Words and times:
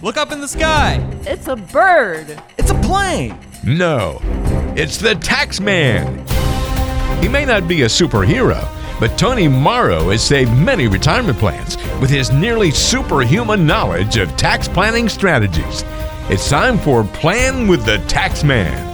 Look 0.00 0.16
up 0.16 0.30
in 0.30 0.40
the 0.40 0.46
sky. 0.46 1.04
It's 1.22 1.48
a 1.48 1.56
bird. 1.56 2.40
It's 2.56 2.70
a 2.70 2.80
plane. 2.82 3.36
No, 3.64 4.20
it's 4.76 4.96
the 4.96 5.16
tax 5.16 5.60
man. 5.60 6.24
He 7.20 7.28
may 7.28 7.44
not 7.44 7.66
be 7.66 7.82
a 7.82 7.86
superhero, 7.86 8.64
but 9.00 9.18
Tony 9.18 9.48
Morrow 9.48 10.10
has 10.10 10.22
saved 10.22 10.52
many 10.52 10.86
retirement 10.86 11.36
plans 11.38 11.76
with 12.00 12.10
his 12.10 12.30
nearly 12.30 12.70
superhuman 12.70 13.66
knowledge 13.66 14.18
of 14.18 14.36
tax 14.36 14.68
planning 14.68 15.08
strategies. 15.08 15.82
It's 16.30 16.48
time 16.48 16.78
for 16.78 17.02
Plan 17.02 17.66
with 17.66 17.84
the 17.84 17.98
Tax 18.06 18.44
Man. 18.44 18.86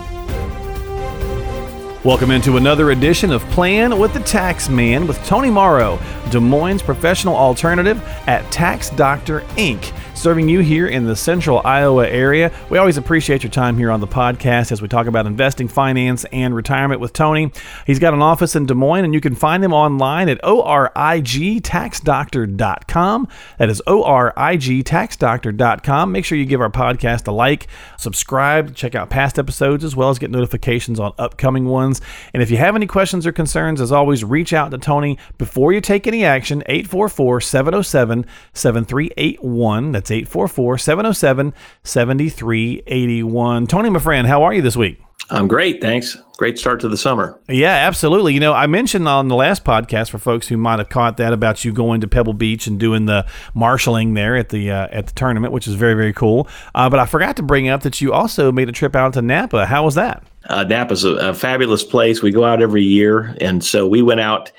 Welcome 2.03 2.31
into 2.31 2.57
another 2.57 2.93
edition 2.93 3.31
of 3.31 3.43
Plan 3.51 3.99
with 3.99 4.15
the 4.15 4.21
Tax 4.21 4.71
Man 4.71 5.07
with 5.07 5.23
Tony 5.27 5.51
Morrow, 5.51 5.99
Des 6.31 6.41
Moines 6.41 6.81
professional 6.81 7.37
alternative 7.37 8.03
at 8.27 8.51
Tax 8.51 8.89
Doctor 8.89 9.41
Inc 9.59 9.93
serving 10.15 10.49
you 10.49 10.61
here 10.61 10.87
in 10.87 11.05
the 11.05 11.17
central 11.17 11.61
Iowa 11.65 12.09
area. 12.09 12.53
We 12.71 12.79
always 12.79 12.97
appreciate 12.97 13.43
your 13.43 13.51
time 13.51 13.77
here 13.77 13.91
on 13.91 13.99
the 14.01 14.07
podcast 14.07 14.73
as 14.73 14.81
we 14.81 14.89
talk 14.89 15.07
about 15.07 15.27
investing, 15.27 15.69
finance, 15.69 16.25
and 16.33 16.55
retirement 16.55 16.99
with 17.01 17.13
Tony. 17.13 17.53
He's 17.87 17.99
got 17.99 18.15
an 18.15 18.23
office 18.23 18.57
in 18.57 18.65
Des 18.67 18.75
Moines, 18.75 19.05
and 19.05 19.13
you 19.13 19.21
can 19.21 19.35
find 19.35 19.63
him 19.65 19.73
online 19.73 20.29
at 20.29 20.41
origtaxdoctor.com. 20.43 23.29
That 23.59 23.71
is 23.71 23.83
origtaxdoctor.com. 23.87 26.13
Make 26.13 26.25
sure 26.25 26.39
you 26.39 26.47
give 26.47 26.61
our 26.61 26.71
podcast 26.71 27.27
a 27.27 27.33
like, 27.33 27.67
subscribe, 27.99 28.75
check 28.75 28.95
out 28.95 29.11
past 29.11 29.39
episodes, 29.39 29.85
as 29.85 29.95
well 29.97 30.11
as 30.11 30.19
get 30.19 30.31
notifications 30.31 31.01
on 31.01 31.13
upcoming 31.19 31.67
ones. 31.67 32.01
And 32.33 32.43
if 32.43 32.51
you 32.51 32.57
have 32.57 32.77
any 32.77 32.87
questions 32.87 33.27
or 33.27 33.33
concerns, 33.33 33.81
as 33.81 33.93
always, 33.93 34.25
reach 34.25 34.53
out 34.53 34.71
to 34.71 34.79
Tony 34.79 35.19
before 35.39 35.73
you 35.73 35.81
take 35.81 36.07
any 36.07 36.25
action. 36.25 36.63
844 36.67 37.41
707 37.41 38.27
7381. 38.53 39.93
That's 39.93 40.04
844 40.11 40.79
707 40.79 41.55
7381. 41.83 43.67
Tony, 43.67 43.91
my 43.91 43.99
friend, 43.99 44.27
how 44.27 44.43
are 44.43 44.55
you 44.55 44.63
this 44.63 44.77
week? 44.77 45.01
I'm 45.31 45.49
great. 45.49 45.81
Thanks. 45.81 46.19
Great 46.37 46.59
start 46.59 46.81
to 46.81 46.89
the 46.89 46.97
summer. 46.97 47.41
Yeah, 47.49 47.73
absolutely. 47.73 48.35
You 48.35 48.41
know, 48.41 48.53
I 48.53 48.67
mentioned 48.67 49.09
on 49.09 49.29
the 49.29 49.37
last 49.37 49.65
podcast 49.65 50.11
for 50.11 50.19
folks 50.19 50.49
who 50.49 50.57
might 50.57 50.81
have 50.81 50.89
caught 50.89 51.17
that 51.17 51.33
about 51.33 51.65
you 51.65 51.73
going 51.73 52.01
to 52.03 52.09
Pebble 52.09 52.35
Beach 52.35 52.67
and 52.67 52.79
doing 52.79 53.07
the 53.07 53.25
marshaling 53.55 54.15
there 54.15 54.37
at 54.37 54.51
the 54.51 54.71
uh, 54.71 54.89
at 54.91 55.07
the 55.07 55.13
tournament, 55.13 55.53
which 55.53 55.67
is 55.67 55.75
very 55.75 55.95
very 55.95 56.13
cool. 56.13 56.49
Uh, 56.75 56.91
but 56.91 56.99
I 56.99 57.07
forgot 57.07 57.37
to 57.37 57.43
bring 57.43 57.69
up 57.69 57.83
that 57.85 58.01
you 58.01 58.13
also 58.13 58.53
made 58.53 58.69
a 58.69 58.73
trip 58.73 58.95
out 58.95 59.15
to 59.15 59.23
Napa. 59.23 59.65
How 59.65 59.85
was 59.85 59.95
that? 59.95 60.25
Uh, 60.49 60.65
Napa's 60.65 61.05
a, 61.05 61.15
a 61.15 61.35
fabulous 61.35 61.85
place. 61.85 62.21
We 62.21 62.31
go 62.31 62.45
out 62.45 62.61
every 62.61 62.83
year, 62.83 63.35
and 63.41 63.65
so 63.65 63.87
we 63.87 64.03
went 64.03 64.21
out 64.21 64.53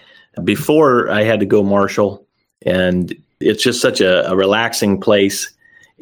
before 0.43 1.11
I 1.11 1.23
had 1.23 1.39
to 1.41 1.45
go 1.45 1.61
marshal, 1.61 2.25
and 2.65 3.15
it's 3.39 3.63
just 3.63 3.81
such 3.81 4.01
a, 4.01 4.29
a 4.29 4.35
relaxing 4.35 4.99
place. 4.99 5.51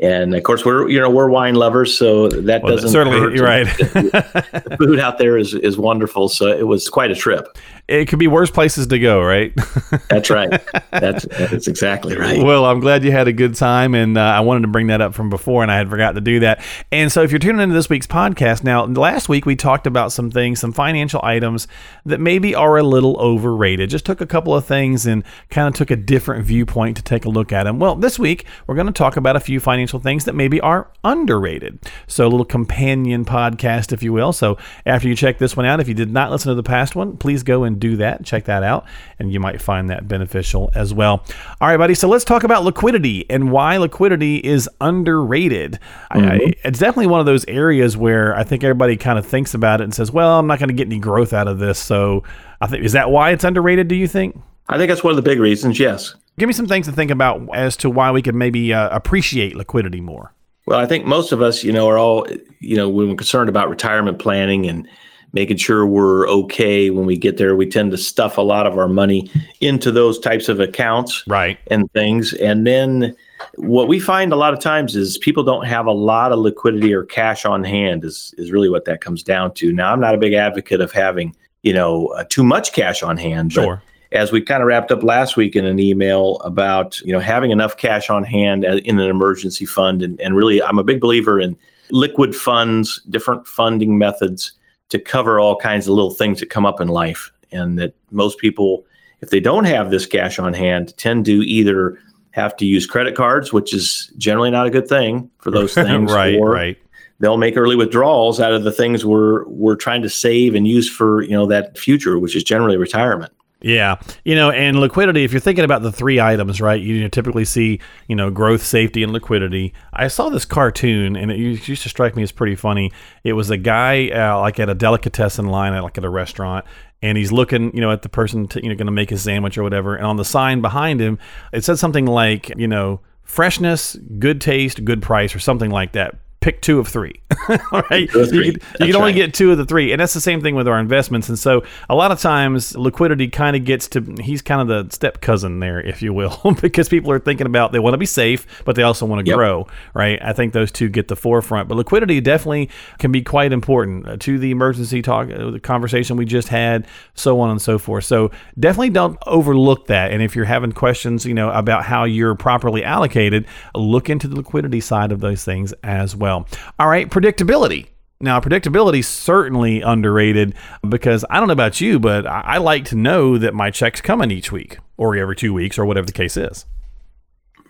And 0.01 0.33
of 0.33 0.41
course 0.41 0.65
we're 0.65 0.89
you 0.89 0.99
know 0.99 1.09
we're 1.09 1.29
wine 1.29 1.53
lovers 1.53 1.95
so 1.95 2.27
that 2.27 2.63
well, 2.63 2.75
doesn't 2.75 2.89
certainly 2.89 3.35
you're 3.35 3.45
right. 3.45 3.65
the 3.77 4.75
food 4.79 4.99
out 4.99 5.19
there 5.19 5.37
is 5.37 5.53
is 5.53 5.77
wonderful. 5.77 6.29
So 6.29 6.47
it 6.47 6.65
was 6.65 6.89
quite 6.89 7.11
a 7.11 7.15
trip 7.15 7.45
it 7.87 8.07
could 8.07 8.19
be 8.19 8.27
worse 8.27 8.49
places 8.49 8.87
to 8.87 8.97
go, 8.97 9.21
right? 9.21 9.53
that's 10.09 10.29
right. 10.29 10.49
That's 10.91 11.25
that's 11.25 11.67
exactly 11.67 12.15
right. 12.15 12.41
Well, 12.41 12.63
I'm 12.65 12.79
glad 12.79 13.03
you 13.03 13.11
had 13.11 13.27
a 13.27 13.33
good 13.33 13.55
time, 13.55 13.93
and 13.93 14.17
uh, 14.17 14.21
I 14.21 14.39
wanted 14.39 14.61
to 14.61 14.67
bring 14.69 14.87
that 14.87 15.01
up 15.01 15.13
from 15.13 15.29
before, 15.29 15.63
and 15.63 15.71
I 15.71 15.75
had 15.75 15.89
forgot 15.89 16.13
to 16.13 16.21
do 16.21 16.39
that. 16.39 16.63
And 16.93 17.11
so, 17.11 17.23
if 17.23 17.31
you're 17.31 17.39
tuning 17.39 17.61
into 17.61 17.75
this 17.75 17.89
week's 17.89 18.07
podcast, 18.07 18.63
now 18.63 18.85
last 18.85 19.27
week 19.27 19.45
we 19.45 19.57
talked 19.57 19.85
about 19.85 20.13
some 20.13 20.31
things, 20.31 20.61
some 20.61 20.71
financial 20.71 21.19
items 21.23 21.67
that 22.05 22.21
maybe 22.21 22.55
are 22.55 22.77
a 22.77 22.83
little 22.83 23.17
overrated. 23.19 23.89
Just 23.89 24.05
took 24.05 24.21
a 24.21 24.27
couple 24.27 24.55
of 24.55 24.65
things 24.65 25.05
and 25.05 25.23
kind 25.49 25.67
of 25.67 25.73
took 25.73 25.91
a 25.91 25.97
different 25.97 26.45
viewpoint 26.45 26.95
to 26.97 27.03
take 27.03 27.25
a 27.25 27.29
look 27.29 27.51
at 27.51 27.63
them. 27.63 27.79
Well, 27.79 27.95
this 27.95 28.17
week 28.17 28.45
we're 28.65 28.75
going 28.75 28.87
to 28.87 28.93
talk 28.93 29.17
about 29.17 29.35
a 29.35 29.41
few 29.41 29.59
financial 29.59 29.99
things 29.99 30.23
that 30.23 30.35
maybe 30.35 30.61
are 30.61 30.89
underrated. 31.03 31.79
So, 32.07 32.25
a 32.25 32.29
little 32.29 32.45
companion 32.45 33.25
podcast, 33.25 33.91
if 33.91 34.01
you 34.01 34.13
will. 34.13 34.31
So, 34.31 34.57
after 34.85 35.09
you 35.09 35.17
check 35.17 35.37
this 35.37 35.57
one 35.57 35.65
out, 35.65 35.81
if 35.81 35.89
you 35.89 35.93
did 35.93 36.11
not 36.11 36.31
listen 36.31 36.47
to 36.47 36.55
the 36.55 36.63
past 36.63 36.95
one, 36.95 37.17
please 37.17 37.43
go 37.43 37.66
and 37.66 37.72
and 37.73 37.79
do 37.79 37.97
that. 37.97 38.23
Check 38.23 38.45
that 38.45 38.63
out, 38.63 38.85
and 39.19 39.31
you 39.34 39.39
might 39.39 39.61
find 39.61 39.89
that 39.89 40.07
beneficial 40.07 40.72
as 40.75 40.94
well. 40.94 41.25
All 41.59 41.67
right, 41.67 41.78
buddy. 41.78 41.95
So 41.95 42.07
let's 42.07 42.23
talk 42.23 42.44
about 42.44 42.63
liquidity 42.63 43.29
and 43.29 43.51
why 43.51 43.78
liquidity 43.78 44.38
is 44.38 44.69
underrated. 44.79 45.79
Mm-hmm. 46.11 46.29
I, 46.29 46.53
it's 46.63 46.79
definitely 46.79 47.07
one 47.07 47.19
of 47.19 47.25
those 47.25 47.45
areas 47.45 47.97
where 47.97 48.35
I 48.35 48.44
think 48.44 48.63
everybody 48.63 48.95
kind 48.95 49.19
of 49.19 49.25
thinks 49.25 49.53
about 49.53 49.81
it 49.81 49.85
and 49.85 49.94
says, 49.94 50.11
"Well, 50.11 50.39
I'm 50.39 50.47
not 50.47 50.59
going 50.59 50.69
to 50.69 50.75
get 50.75 50.88
any 50.88 51.00
growth 51.00 51.34
out 51.34 51.47
of 51.47 51.59
this." 51.59 51.79
So 51.79 52.23
I 52.61 52.67
think 52.67 52.84
is 52.84 52.94
that 52.94 53.09
why 53.09 53.31
it's 53.31 53.44
underrated? 53.44 53.88
Do 53.88 53.95
you 53.95 54.07
think? 54.07 54.40
I 54.69 54.78
think 54.78 54.90
that's 54.90 55.03
one 55.03 55.11
of 55.11 55.17
the 55.17 55.22
big 55.22 55.40
reasons. 55.40 55.79
Yes. 55.79 56.16
Give 56.40 56.47
me 56.47 56.53
some 56.53 56.67
things 56.67 56.88
to 56.88 56.94
think 56.94 57.11
about 57.11 57.47
as 57.53 57.78
to 57.78 57.90
why 57.90 58.11
we 58.11 58.22
could 58.22 58.35
maybe 58.35 58.73
uh, 58.73 58.95
appreciate 58.95 59.55
liquidity 59.55 60.01
more. 60.01 60.34
Well, 60.66 60.79
I 60.79 60.85
think 60.85 61.05
most 61.05 61.31
of 61.31 61.41
us, 61.41 61.63
you 61.63 61.73
know, 61.73 61.88
are 61.90 61.97
all, 61.97 62.25
you 62.59 62.78
know, 62.78 62.88
when 62.88 63.09
we're 63.09 63.16
concerned 63.16 63.50
about 63.50 63.69
retirement 63.69 64.17
planning 64.17 64.66
and 64.66 64.88
making 65.33 65.57
sure 65.57 65.85
we're 65.85 66.27
okay 66.29 66.91
when 66.91 67.05
we 67.05 67.17
get 67.17 67.38
there. 67.38 67.55
We 67.55 67.67
tend 67.67 67.91
to 67.91 67.97
stuff 67.97 68.38
a 68.38 68.41
lot 68.41 68.67
of 68.67 68.77
our 68.77 68.88
money 68.88 69.29
into 69.59 69.91
those 69.91 70.19
types 70.19 70.47
of 70.47 70.59
accounts, 70.59 71.23
right, 71.27 71.57
and 71.67 71.91
things. 71.91 72.33
And 72.35 72.66
then 72.66 73.16
what 73.55 73.88
we 73.88 73.99
find 73.99 74.31
a 74.31 74.35
lot 74.35 74.53
of 74.53 74.59
times 74.59 74.95
is 74.95 75.17
people 75.17 75.43
don't 75.43 75.66
have 75.66 75.88
a 75.88 75.91
lot 75.91 76.31
of 76.31 76.39
liquidity 76.39 76.93
or 76.93 77.03
cash 77.03 77.45
on 77.45 77.63
hand. 77.63 78.05
Is 78.05 78.33
is 78.38 78.51
really 78.51 78.69
what 78.69 78.85
that 78.85 79.01
comes 79.01 79.23
down 79.23 79.53
to. 79.55 79.73
Now, 79.73 79.91
I'm 79.91 79.99
not 79.99 80.16
a 80.16 80.19
big 80.19 80.33
advocate 80.33 80.79
of 80.79 80.91
having 80.91 81.35
you 81.63 81.73
know 81.73 82.07
uh, 82.07 82.23
too 82.29 82.43
much 82.43 82.72
cash 82.72 83.03
on 83.03 83.17
hand. 83.17 83.53
Sure. 83.53 83.81
as 84.11 84.31
we 84.31 84.41
kind 84.41 84.61
of 84.61 84.67
wrapped 84.67 84.91
up 84.91 85.01
last 85.01 85.35
week 85.35 85.55
in 85.55 85.66
an 85.66 85.79
email 85.79 86.38
about 86.41 87.01
you 87.01 87.11
know 87.11 87.19
having 87.19 87.49
enough 87.49 87.77
cash 87.77 88.11
on 88.11 88.23
hand 88.23 88.63
in 88.63 88.99
an 88.99 89.09
emergency 89.09 89.66
fund 89.66 90.03
and, 90.03 90.22
and 90.22 90.35
really 90.35 90.61
i'm 90.61 90.77
a 90.77 90.83
big 90.83 91.01
believer 91.01 91.39
in 91.39 91.57
liquid 91.89 92.35
funds 92.35 93.01
different 93.09 93.47
funding 93.47 93.97
methods 93.97 94.51
to 94.93 94.99
cover 94.99 95.39
all 95.39 95.55
kinds 95.55 95.87
of 95.87 95.95
little 95.95 96.11
things 96.11 96.39
that 96.39 96.51
come 96.51 96.67
up 96.67 96.79
in 96.79 96.87
life. 96.87 97.31
And 97.51 97.79
that 97.79 97.95
most 98.11 98.37
people, 98.37 98.85
if 99.21 99.31
they 99.31 99.39
don't 99.39 99.65
have 99.65 99.89
this 99.89 100.05
cash 100.05 100.37
on 100.37 100.53
hand, 100.53 100.95
tend 100.97 101.25
to 101.25 101.43
either 101.47 101.99
have 102.31 102.55
to 102.57 102.65
use 102.65 102.85
credit 102.85 103.15
cards, 103.15 103.51
which 103.51 103.73
is 103.73 104.11
generally 104.19 104.51
not 104.51 104.67
a 104.67 104.69
good 104.69 104.87
thing 104.87 105.29
for 105.39 105.49
those 105.51 105.73
things. 105.73 106.11
right, 106.11 106.37
or 106.37 106.51
right. 106.51 106.77
They'll 107.19 107.37
make 107.37 107.57
early 107.57 107.75
withdrawals 107.75 108.39
out 108.39 108.53
of 108.53 108.63
the 108.63 108.71
things 108.71 109.03
we're 109.05 109.47
we're 109.47 109.75
trying 109.75 110.03
to 110.03 110.09
save 110.09 110.53
and 110.53 110.67
use 110.67 110.89
for 110.89 111.23
you 111.23 111.31
know 111.31 111.47
that 111.47 111.77
future, 111.77 112.19
which 112.19 112.35
is 112.35 112.43
generally 112.43 112.77
retirement. 112.77 113.33
Yeah, 113.63 113.96
you 114.25 114.35
know, 114.35 114.51
and 114.51 114.78
liquidity. 114.78 115.24
If 115.24 115.31
you're 115.31 115.40
thinking 115.40 115.63
about 115.63 115.84
the 115.84 115.91
three 115.91 116.19
items, 116.19 116.59
right? 116.59 116.81
You 116.81 117.07
typically 117.07 117.46
see, 117.46 117.79
you 118.09 118.16
know, 118.16 118.29
growth, 118.29 118.62
safety, 118.62 119.03
and 119.03 119.13
liquidity. 119.13 119.74
I 119.94 120.09
saw 120.09 120.28
this 120.28 120.44
cartoon, 120.44 121.16
and 121.16 121.31
it 121.31 121.38
used 121.38 121.84
to 121.84 121.90
strike 121.90 122.18
me 122.18 122.23
as 122.23 122.34
pretty 122.34 122.56
funny. 122.56 122.91
It 123.23 123.34
was 123.34 123.50
a 123.50 123.56
guy 123.56 124.09
uh, 124.09 124.38
like 124.41 124.59
at 124.59 124.68
a 124.68 124.75
delicatessen 124.75 125.46
line, 125.46 125.81
like 125.81 125.97
at 125.97 126.03
a 126.03 126.09
restaurant, 126.09 126.66
and 127.02 127.18
he's 127.18 127.31
looking, 127.31 127.73
you 127.73 127.79
know, 127.79 127.91
at 127.91 128.02
the 128.02 128.09
person, 128.09 128.47
to, 128.50 128.62
you 128.62 128.68
know, 128.68 128.75
going 128.75 128.88
to 128.88 128.91
make 128.91 129.09
his 129.09 129.23
sandwich 129.23 129.57
or 129.57 129.63
whatever. 129.63 129.96
And 129.96 130.06
on 130.06 130.18
the 130.18 130.25
sign 130.25 130.59
behind 130.59 131.00
him, 131.00 131.18
it 131.53 131.63
said 131.63 131.79
something 131.79 132.06
like, 132.06 132.52
you 132.57 132.68
know, 132.68 133.00
freshness, 133.23 133.96
good 134.19 134.41
taste, 134.41 134.84
good 134.84 135.02
price, 135.02 135.34
or 135.34 135.40
something 135.40 135.72
like 135.72 135.94
that 135.94 136.18
pick 136.43 136.61
two 136.61 136.77
of 136.77 136.89
three. 136.89 137.21
right? 137.71 138.13
You, 138.13 138.27
can, 138.27 138.43
you 138.43 138.53
can, 138.77 138.95
only 138.97 139.11
right. 139.11 139.15
get 139.15 139.33
two 139.33 139.51
of 139.53 139.57
the 139.57 139.65
three. 139.65 139.93
And 139.93 140.01
that's 140.01 140.13
the 140.13 140.19
same 140.19 140.41
thing 140.41 140.55
with 140.55 140.67
our 140.67 140.77
investments. 140.77 141.29
And 141.29 141.39
so 141.39 141.63
a 141.89 141.95
lot 141.95 142.11
of 142.11 142.19
times 142.19 142.75
liquidity 142.75 143.29
kind 143.29 143.55
of 143.55 143.63
gets 143.63 143.87
to, 143.89 144.01
he's 144.19 144.41
kind 144.41 144.59
of 144.61 144.67
the 144.67 144.93
step 144.93 145.21
cousin 145.21 145.61
there, 145.61 145.79
if 145.79 146.01
you 146.01 146.13
will, 146.13 146.37
because 146.61 146.89
people 146.89 147.11
are 147.11 147.19
thinking 147.19 147.47
about 147.47 147.71
they 147.71 147.79
want 147.79 147.93
to 147.93 147.97
be 147.97 148.05
safe, 148.05 148.45
but 148.65 148.75
they 148.75 148.83
also 148.83 149.05
want 149.05 149.25
to 149.25 149.29
yep. 149.29 149.37
grow, 149.37 149.67
right? 149.93 150.19
I 150.21 150.33
think 150.33 150.51
those 150.51 150.69
two 150.69 150.89
get 150.89 151.07
the 151.07 151.15
forefront. 151.15 151.69
But 151.69 151.75
liquidity 151.75 152.19
definitely 152.19 152.69
can 152.99 153.13
be 153.13 153.21
quite 153.21 153.53
important 153.53 154.05
uh, 154.05 154.17
to 154.17 154.37
the 154.37 154.51
emergency 154.51 155.01
talk, 155.01 155.31
uh, 155.31 155.49
the 155.49 155.61
conversation 155.61 156.17
we 156.17 156.25
just 156.25 156.49
had, 156.49 156.87
so 157.13 157.39
on 157.39 157.51
and 157.51 157.61
so 157.61 157.79
forth. 157.79 158.03
So 158.03 158.31
definitely 158.59 158.89
don't 158.89 159.17
overlook 159.25 159.87
that. 159.87 160.11
And 160.11 160.21
if 160.21 160.35
you're 160.35 160.43
having 160.43 160.73
questions, 160.73 161.25
you 161.25 161.33
know, 161.33 161.51
about 161.51 161.85
how 161.85 162.03
you're 162.03 162.35
properly 162.35 162.83
allocated, 162.83 163.47
look 163.73 164.09
into 164.09 164.27
the 164.27 164.35
liquidity 164.35 164.81
side 164.81 165.13
of 165.13 165.21
those 165.21 165.46
things 165.46 165.73
as 165.84 166.17
well 166.17 166.33
well. 166.34 166.47
All 166.80 166.88
right, 166.88 167.09
predictability. 167.09 167.88
Now, 168.20 168.40
predictability 168.40 169.03
certainly 169.03 169.82
underrated 169.82 170.56
because 170.88 171.26
I 171.30 171.40
don't 171.40 171.47
know 171.47 171.53
about 171.53 171.82
you, 171.82 172.00
but 172.00 172.26
I 172.26 172.58
like 172.58 172.85
to 172.85 172.96
know 172.96 173.38
that 173.38 173.53
my 173.53 173.70
check's 173.70 174.00
coming 174.00 174.32
each 174.32 174.52
week 174.52 174.78
or 174.97 175.16
every 175.16 175.35
two 175.35 175.53
weeks 175.53 175.78
or 175.78 175.85
whatever 175.85 176.06
the 176.06 176.14
case 176.14 176.38
is. 176.38 176.66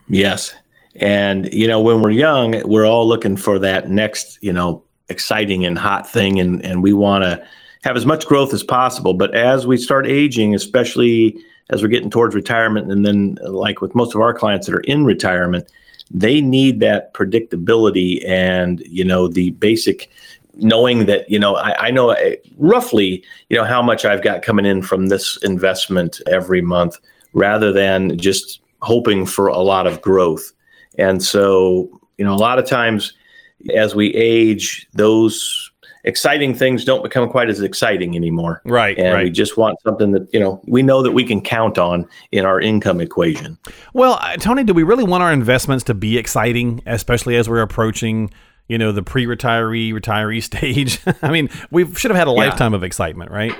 Yes. 0.07 0.53
And, 0.97 1.51
you 1.51 1.67
know, 1.67 1.81
when 1.81 2.01
we're 2.01 2.11
young, 2.11 2.61
we're 2.69 2.85
all 2.85 3.07
looking 3.07 3.35
for 3.35 3.57
that 3.59 3.89
next, 3.89 4.37
you 4.43 4.53
know, 4.53 4.83
exciting 5.09 5.65
and 5.65 5.77
hot 5.77 6.07
thing. 6.07 6.39
And, 6.39 6.63
and 6.63 6.83
we 6.83 6.93
want 6.93 7.23
to 7.23 7.43
have 7.83 7.97
as 7.97 8.05
much 8.05 8.27
growth 8.27 8.53
as 8.53 8.61
possible. 8.63 9.15
But 9.15 9.33
as 9.33 9.65
we 9.65 9.77
start 9.77 10.05
aging, 10.05 10.53
especially 10.53 11.35
as 11.69 11.81
we're 11.81 11.89
getting 11.89 12.09
towards 12.09 12.35
retirement, 12.35 12.91
and 12.91 13.05
then 13.05 13.37
like 13.43 13.81
with 13.81 13.95
most 13.95 14.15
of 14.15 14.21
our 14.21 14.33
clients 14.33 14.67
that 14.67 14.75
are 14.75 14.81
in 14.81 15.05
retirement, 15.05 15.71
they 16.11 16.41
need 16.41 16.79
that 16.79 17.13
predictability 17.13 18.27
and 18.27 18.81
you 18.81 19.03
know 19.03 19.27
the 19.27 19.51
basic 19.51 20.09
knowing 20.55 21.05
that 21.05 21.29
you 21.29 21.39
know 21.39 21.55
I, 21.55 21.87
I, 21.87 21.91
know 21.91 22.15
roughly 22.57 23.23
you 23.49 23.57
know 23.57 23.63
how 23.63 23.81
much 23.81 24.05
I've 24.05 24.21
got 24.21 24.43
coming 24.43 24.65
in 24.65 24.81
from 24.83 25.07
this 25.07 25.37
investment 25.43 26.21
every 26.27 26.61
month, 26.61 26.97
rather 27.33 27.71
than 27.71 28.17
just 28.17 28.61
hoping 28.81 29.25
for 29.25 29.47
a 29.47 29.59
lot 29.59 29.87
of 29.87 30.01
growth. 30.01 30.51
And 30.97 31.23
so 31.23 31.99
you 32.17 32.25
know, 32.25 32.33
a 32.33 32.35
lot 32.35 32.59
of 32.59 32.65
times 32.65 33.13
as 33.75 33.95
we 33.95 34.13
age, 34.13 34.87
those 34.93 35.71
exciting 36.03 36.53
things 36.53 36.83
don't 36.85 37.03
become 37.03 37.29
quite 37.29 37.49
as 37.49 37.61
exciting 37.61 38.15
anymore. 38.15 38.61
Right, 38.65 38.97
And 38.97 39.23
we 39.23 39.29
just 39.29 39.57
want 39.57 39.77
something 39.83 40.11
that, 40.11 40.27
you 40.33 40.39
know, 40.39 40.61
we 40.65 40.81
know 40.81 41.01
that 41.01 41.11
we 41.11 41.23
can 41.23 41.41
count 41.41 41.77
on 41.77 42.07
in 42.31 42.45
our 42.45 42.59
income 42.59 43.01
equation. 43.01 43.57
Well, 43.93 44.19
uh, 44.21 44.37
Tony, 44.37 44.63
do 44.63 44.73
we 44.73 44.83
really 44.83 45.03
want 45.03 45.23
our 45.23 45.31
investments 45.31 45.83
to 45.85 45.93
be 45.93 46.17
exciting, 46.17 46.81
especially 46.85 47.35
as 47.37 47.49
we're 47.49 47.61
approaching, 47.61 48.31
you 48.67 48.77
know, 48.77 48.91
the 48.91 49.03
pre-retiree, 49.03 49.93
retiree 49.93 50.43
stage? 50.43 50.99
I 51.21 51.31
mean, 51.31 51.49
we 51.71 51.91
should 51.95 52.11
have 52.11 52.17
had 52.17 52.27
a 52.27 52.31
lifetime 52.31 52.73
of 52.73 52.83
excitement, 52.83 53.31
right? 53.31 53.55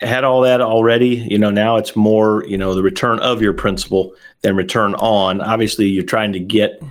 had 0.00 0.24
all 0.24 0.42
that 0.42 0.60
already. 0.60 1.26
You 1.30 1.38
know, 1.38 1.50
now 1.50 1.76
it's 1.76 1.96
more, 1.96 2.44
you 2.46 2.58
know, 2.58 2.74
the 2.74 2.82
return 2.82 3.20
of 3.20 3.40
your 3.40 3.52
principal 3.52 4.14
than 4.42 4.56
return 4.56 4.94
on. 4.96 5.40
Obviously, 5.40 5.86
you're 5.86 6.04
trying 6.04 6.32
to 6.32 6.40
get, 6.40 6.82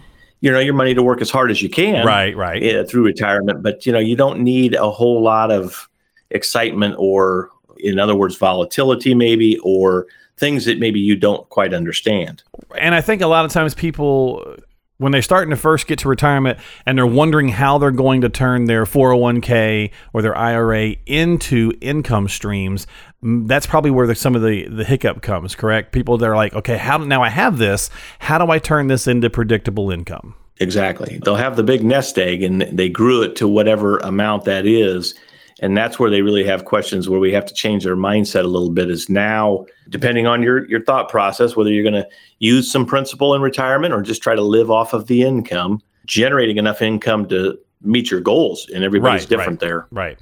you 0.43 0.51
know, 0.51 0.59
your 0.59 0.73
money 0.73 0.93
to 0.93 1.01
work 1.01 1.21
as 1.21 1.29
hard 1.29 1.49
as 1.51 1.61
you 1.61 1.69
can, 1.69 2.05
Right, 2.05 2.35
right. 2.35 2.61
uh, 2.75 2.83
through 2.83 3.05
retirement. 3.05 3.63
But 3.63 3.85
you 3.85 3.93
know, 3.93 3.99
you 3.99 4.17
don't 4.17 4.41
need 4.41 4.75
a 4.75 4.91
whole 4.91 5.23
lot 5.23 5.51
of 5.51 5.87
excitement 6.31 6.95
or, 6.97 7.49
in 7.77 7.97
other 7.97 8.13
words, 8.13 8.35
volatility, 8.35 9.15
maybe, 9.15 9.57
or 9.59 10.05
things 10.35 10.65
that 10.65 10.79
maybe 10.79 10.99
you 10.99 11.15
don't 11.15 11.47
quite 11.47 11.73
understand. 11.73 12.43
and 12.77 12.93
I 12.93 12.99
think 12.99 13.21
a 13.21 13.27
lot 13.27 13.45
of 13.45 13.51
times 13.51 13.73
people 13.73 14.57
when 14.97 15.11
they're 15.13 15.21
starting 15.21 15.49
to 15.49 15.55
first 15.55 15.87
get 15.87 15.99
to 15.99 16.09
retirement 16.09 16.59
and 16.85 16.97
they're 16.97 17.07
wondering 17.07 17.47
how 17.49 17.77
they're 17.77 17.91
going 17.91 18.21
to 18.21 18.29
turn 18.29 18.65
their 18.65 18.85
401k 18.85 19.91
or 20.13 20.21
their 20.21 20.37
IRA 20.37 20.95
into 21.05 21.71
income 21.81 22.27
streams, 22.27 22.85
that's 23.23 23.65
probably 23.65 23.91
where 23.91 24.05
the, 24.05 24.15
some 24.15 24.35
of 24.35 24.41
the, 24.41 24.67
the 24.67 24.83
hiccup 24.83 25.21
comes, 25.21 25.55
correct? 25.55 25.91
People 25.91 26.17
that 26.17 26.27
are 26.27 26.35
like, 26.35 26.53
okay, 26.53 26.77
how 26.77 26.97
now 26.97 27.23
I 27.23 27.29
have 27.29 27.57
this, 27.57 27.89
how 28.19 28.37
do 28.37 28.51
I 28.51 28.59
turn 28.59 28.87
this 28.87 29.07
into 29.07 29.29
predictable 29.29 29.91
income? 29.91 30.35
Exactly. 30.59 31.19
They'll 31.23 31.35
have 31.35 31.55
the 31.55 31.63
big 31.63 31.83
nest 31.83 32.17
egg 32.19 32.43
and 32.43 32.61
they 32.61 32.89
grew 32.89 33.21
it 33.21 33.35
to 33.37 33.47
whatever 33.47 33.97
amount 33.99 34.45
that 34.45 34.65
is. 34.65 35.15
And 35.61 35.77
that's 35.77 35.97
where 35.97 36.09
they 36.09 36.21
really 36.21 36.43
have 36.43 36.65
questions 36.65 37.07
where 37.07 37.19
we 37.19 37.31
have 37.31 37.45
to 37.45 37.53
change 37.53 37.85
their 37.85 37.95
mindset 37.95 38.43
a 38.43 38.47
little 38.47 38.69
bit 38.69 38.89
is 38.89 39.07
now, 39.09 39.65
depending 39.89 40.27
on 40.27 40.43
your, 40.43 40.67
your 40.69 40.83
thought 40.83 41.09
process, 41.09 41.55
whether 41.55 41.71
you're 41.71 41.89
going 41.89 42.03
to 42.03 42.07
use 42.39 42.69
some 42.69 42.85
principal 42.85 43.33
in 43.33 43.41
retirement 43.41 43.93
or 43.93 44.01
just 44.01 44.21
try 44.21 44.35
to 44.35 44.41
live 44.41 44.69
off 44.69 44.93
of 44.93 45.07
the 45.07 45.21
income, 45.21 45.81
generating 46.05 46.57
enough 46.57 46.81
income 46.81 47.27
to 47.29 47.57
meet 47.83 48.09
your 48.11 48.21
goals. 48.21 48.67
And 48.73 48.83
everybody's 48.83 49.21
Right, 49.23 49.29
different 49.29 49.61
right. 49.61 49.67
there. 49.67 49.87
Right. 49.91 50.19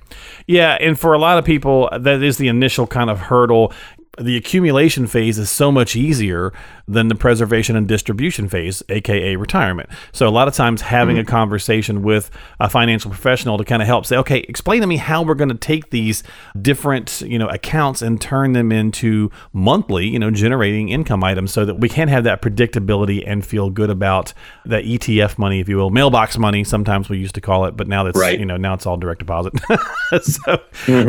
Yeah, 0.47 0.77
and 0.79 0.99
for 0.99 1.13
a 1.13 1.17
lot 1.17 1.37
of 1.37 1.45
people, 1.45 1.89
that 1.99 2.21
is 2.21 2.37
the 2.37 2.47
initial 2.47 2.87
kind 2.87 3.09
of 3.09 3.19
hurdle. 3.19 3.73
The 4.19 4.35
accumulation 4.35 5.07
phase 5.07 5.39
is 5.39 5.49
so 5.49 5.71
much 5.71 5.95
easier 5.95 6.51
than 6.85 7.07
the 7.07 7.15
preservation 7.15 7.77
and 7.77 7.87
distribution 7.87 8.49
phase, 8.49 8.83
aka 8.89 9.37
retirement. 9.37 9.89
So 10.11 10.27
a 10.27 10.29
lot 10.29 10.49
of 10.49 10.53
times 10.53 10.81
having 10.81 11.17
a 11.17 11.23
conversation 11.23 12.03
with 12.03 12.29
a 12.59 12.69
financial 12.69 13.09
professional 13.09 13.57
to 13.57 13.63
kind 13.63 13.81
of 13.81 13.87
help 13.87 14.05
say, 14.05 14.17
okay, 14.17 14.39
explain 14.49 14.81
to 14.81 14.87
me 14.87 14.97
how 14.97 15.23
we're 15.23 15.35
going 15.35 15.47
to 15.49 15.55
take 15.55 15.91
these 15.91 16.23
different, 16.61 17.21
you 17.21 17.39
know, 17.39 17.47
accounts 17.47 18.01
and 18.01 18.19
turn 18.19 18.51
them 18.51 18.69
into 18.73 19.31
monthly, 19.53 20.07
you 20.07 20.19
know, 20.19 20.29
generating 20.29 20.89
income 20.89 21.23
items 21.23 21.53
so 21.53 21.63
that 21.63 21.75
we 21.75 21.87
can 21.87 22.09
have 22.09 22.25
that 22.25 22.41
predictability 22.41 23.23
and 23.25 23.45
feel 23.45 23.69
good 23.69 23.89
about 23.89 24.33
that 24.65 24.83
ETF 24.83 25.37
money, 25.37 25.61
if 25.61 25.69
you 25.69 25.77
will, 25.77 25.89
mailbox 25.89 26.37
money. 26.37 26.65
Sometimes 26.65 27.07
we 27.07 27.17
used 27.17 27.35
to 27.35 27.41
call 27.41 27.63
it, 27.63 27.77
but 27.77 27.87
now 27.87 28.03
that's 28.03 28.17
Right. 28.19 28.37
you 28.37 28.45
know 28.45 28.57
now 28.57 28.73
it's 28.73 28.85
all 28.85 28.97
direct 28.97 29.19
deposit. 29.19 29.53
so, 30.21 30.59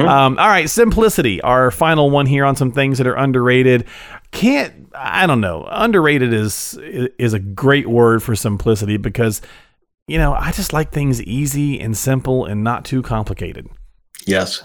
um, 0.06 0.38
all 0.38 0.48
right, 0.48 0.70
simplicity. 0.70 1.40
Our 1.40 1.72
final 1.72 2.08
one 2.08 2.26
here 2.26 2.44
on 2.44 2.54
some 2.54 2.70
things 2.92 2.98
that 2.98 3.06
are 3.06 3.16
underrated. 3.16 3.86
Can't 4.30 4.90
I 4.94 5.26
don't 5.26 5.40
know. 5.40 5.66
Underrated 5.70 6.32
is 6.32 6.78
is 6.82 7.32
a 7.32 7.38
great 7.38 7.88
word 7.88 8.22
for 8.22 8.36
simplicity 8.36 8.98
because 8.98 9.40
you 10.06 10.18
know 10.18 10.34
I 10.34 10.52
just 10.52 10.72
like 10.72 10.92
things 10.92 11.22
easy 11.22 11.80
and 11.80 11.96
simple 11.96 12.44
and 12.44 12.62
not 12.62 12.84
too 12.84 13.02
complicated. 13.02 13.68
Yes. 14.26 14.62